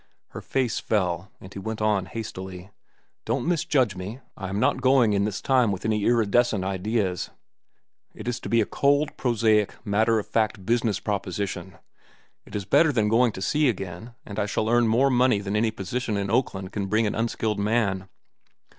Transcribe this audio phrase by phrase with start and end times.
[0.29, 2.71] Her face fell, and he went on hastily.
[3.23, 4.19] "Don't misjudge me.
[4.35, 7.29] I am not going in this time with any iridescent ideas.
[8.15, 11.77] It is to be a cold, prosaic, matter of fact business proposition.
[12.47, 15.55] It is better than going to sea again, and I shall earn more money than
[15.55, 18.09] any position in Oakland can bring an unskilled man."